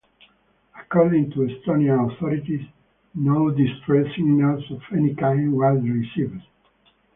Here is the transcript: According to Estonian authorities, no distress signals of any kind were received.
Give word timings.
According 0.79 1.29
to 1.33 1.41
Estonian 1.41 2.11
authorities, 2.11 2.65
no 3.13 3.51
distress 3.51 4.07
signals 4.15 4.63
of 4.71 4.81
any 4.93 5.13
kind 5.13 5.53
were 5.53 5.75
received. 5.77 6.41